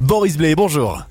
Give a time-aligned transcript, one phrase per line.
[0.00, 1.02] Boris Blay, bonjour.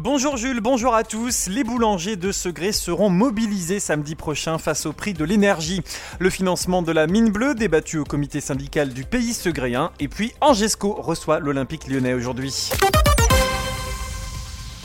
[0.00, 1.48] Bonjour Jules, bonjour à tous.
[1.48, 5.82] Les boulangers de Segré seront mobilisés samedi prochain face au prix de l'énergie.
[6.18, 9.90] Le financement de la mine bleue débattu au comité syndical du pays segréen.
[10.00, 12.70] Et puis Angesco reçoit l'Olympique lyonnais aujourd'hui.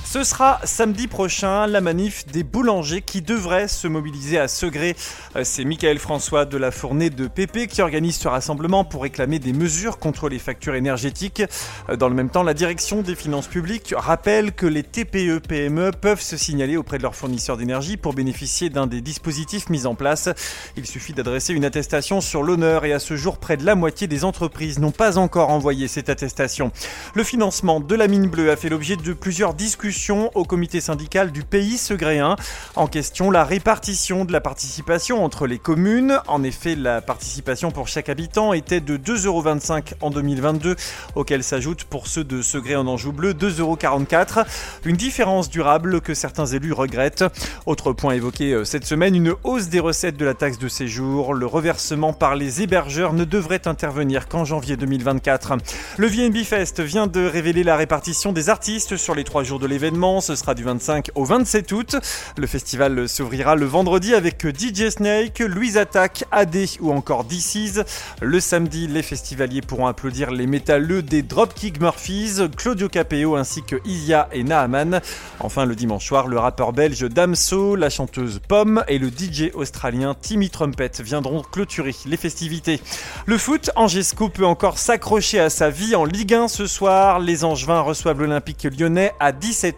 [0.09, 4.95] Ce sera samedi prochain la manif des boulangers qui devraient se mobiliser à Segré.
[5.35, 9.37] Euh, c'est Michael François de la Fournée de PP qui organise ce rassemblement pour réclamer
[9.39, 11.43] des mesures contre les factures énergétiques.
[11.89, 15.91] Euh, dans le même temps, la direction des finances publiques rappelle que les TPE-PME e
[15.91, 19.93] peuvent se signaler auprès de leurs fournisseurs d'énergie pour bénéficier d'un des dispositifs mis en
[19.93, 20.29] place.
[20.77, 24.07] Il suffit d'adresser une attestation sur l'honneur et à ce jour, près de la moitié
[24.07, 26.71] des entreprises n'ont pas encore envoyé cette attestation.
[27.13, 29.96] Le financement de la mine bleue a fait l'objet de plusieurs discussions
[30.35, 32.35] au comité syndical du pays segréen.
[32.75, 36.19] En question, la répartition de la participation entre les communes.
[36.27, 40.75] En effet, la participation pour chaque habitant était de 2,25€ en 2022,
[41.15, 44.45] auquel s'ajoute pour ceux de Segré en Anjou Bleu 2,44€.
[44.85, 47.25] Une différence durable que certains élus regrettent.
[47.65, 51.33] Autre point évoqué euh, cette semaine, une hausse des recettes de la taxe de séjour.
[51.33, 55.57] Le reversement par les hébergeurs ne devrait intervenir qu'en janvier 2024.
[55.97, 59.65] Le VNB Fest vient de révéler la répartition des artistes sur les trois jours de
[59.65, 59.86] l'événement
[60.21, 61.95] ce sera du 25 au 27 août.
[62.37, 67.83] Le festival s'ouvrira le vendredi avec DJ Snake, Louise Attack, AD ou encore DC's.
[68.21, 73.77] Le samedi, les festivaliers pourront applaudir les métalleux des Dropkick Murphys, Claudio Capeo ainsi que
[73.85, 74.99] Isia et Naaman.
[75.39, 80.15] Enfin, le dimanche soir, le rappeur belge Damso, la chanteuse Pomme et le DJ australien
[80.19, 82.81] Timmy Trumpet viendront clôturer les festivités.
[83.25, 87.19] Le foot, Angesco peut encore s'accrocher à sa vie en Ligue 1 ce soir.
[87.19, 89.76] Les Angevins reçoivent l'Olympique lyonnais à 17h.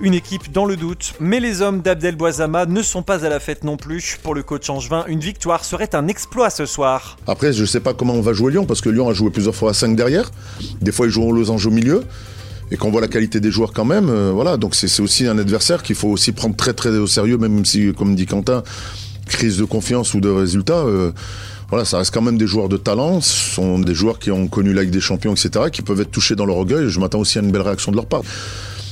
[0.00, 3.40] Une équipe dans le doute, mais les hommes d'Abdel Boisama ne sont pas à la
[3.40, 4.18] fête non plus.
[4.22, 7.16] Pour le coach angevin, une victoire serait un exploit ce soir.
[7.26, 9.30] Après, je ne sais pas comment on va jouer Lyon, parce que Lyon a joué
[9.30, 10.30] plusieurs fois à 5 derrière.
[10.80, 12.04] Des fois, ils jouent aux losange au milieu
[12.70, 14.56] et qu'on voit la qualité des joueurs quand même, euh, voilà.
[14.56, 17.92] Donc c'est aussi un adversaire qu'il faut aussi prendre très très au sérieux, même si,
[17.94, 18.62] comme dit Quentin,
[19.26, 20.78] crise de confiance ou de résultat.
[20.78, 21.12] Euh,
[21.70, 23.20] voilà, ça reste quand même des joueurs de talent.
[23.20, 26.34] Ce sont des joueurs qui ont connu la des Champions, etc., qui peuvent être touchés
[26.34, 26.88] dans leur orgueil.
[26.88, 28.22] Je m'attends aussi à une belle réaction de leur part.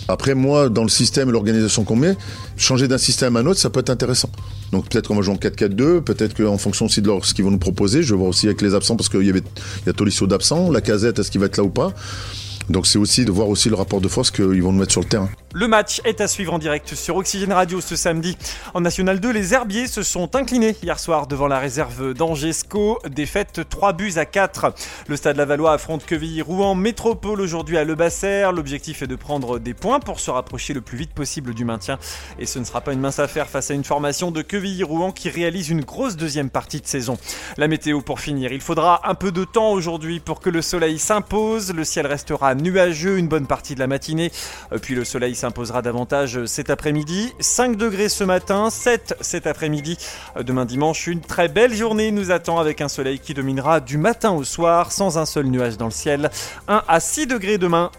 [0.09, 2.17] Après, moi, dans le système et l'organisation qu'on met,
[2.57, 4.31] changer d'un système à un autre, ça peut être intéressant.
[4.73, 7.51] Donc peut-être qu'on va jouer en 4-4-2, peut-être qu'en fonction aussi de ce qu'ils vont
[7.51, 9.43] nous proposer, je vais voir aussi avec les absents, parce qu'il y avait
[9.83, 11.93] il y a Tolisso d'absent, la casette, est-ce qu'il va être là ou pas
[12.69, 15.03] donc c'est aussi de voir aussi le rapport de force qu'ils vont nous mettre sur
[15.03, 15.29] le terrain.
[15.55, 18.37] Le match est à suivre en direct sur Oxygène Radio ce samedi.
[18.75, 22.99] En National 2, les Herbiers se sont inclinés hier soir devant la réserve d'Angesco.
[23.09, 24.75] Défaite 3 buts à 4.
[25.09, 28.47] Le stade Lavallois affronte Quevilly-Rouen Métropole aujourd'hui à Le Basser.
[28.55, 31.99] L'objectif est de prendre des points pour se rapprocher le plus vite possible du maintien.
[32.39, 35.31] Et ce ne sera pas une mince affaire face à une formation de Quevilly-Rouen qui
[35.31, 37.17] réalise une grosse deuxième partie de saison.
[37.57, 38.53] La météo pour finir.
[38.53, 41.73] Il faudra un peu de temps aujourd'hui pour que le soleil s'impose.
[41.73, 44.33] Le ciel restera nuageux une bonne partie de la matinée,
[44.73, 47.33] euh, puis le soleil s'imposera davantage cet après-midi.
[47.41, 49.99] 5 degrés ce matin, 7 cet après-midi.
[50.37, 53.99] Euh, demain dimanche, une très belle journée nous attend avec un soleil qui dominera du
[53.99, 56.31] matin au soir sans un seul nuage dans le ciel.
[56.69, 57.91] 1 à 6 degrés demain.